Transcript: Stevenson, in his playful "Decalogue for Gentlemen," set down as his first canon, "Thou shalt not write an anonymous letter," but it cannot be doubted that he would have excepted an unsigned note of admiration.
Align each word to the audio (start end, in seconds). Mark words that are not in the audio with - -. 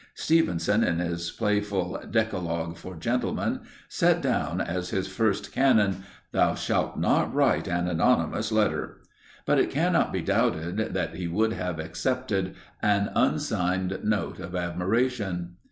Stevenson, 0.15 0.83
in 0.83 0.97
his 0.97 1.29
playful 1.29 2.01
"Decalogue 2.09 2.75
for 2.75 2.95
Gentlemen," 2.95 3.59
set 3.87 4.19
down 4.19 4.59
as 4.59 4.89
his 4.89 5.07
first 5.07 5.51
canon, 5.51 6.01
"Thou 6.31 6.55
shalt 6.55 6.97
not 6.97 7.31
write 7.31 7.67
an 7.67 7.87
anonymous 7.87 8.51
letter," 8.51 8.97
but 9.45 9.59
it 9.59 9.69
cannot 9.69 10.11
be 10.11 10.21
doubted 10.23 10.95
that 10.95 11.17
he 11.17 11.27
would 11.27 11.53
have 11.53 11.79
excepted 11.79 12.55
an 12.81 13.11
unsigned 13.13 13.99
note 14.03 14.39
of 14.39 14.55
admiration. 14.55 15.57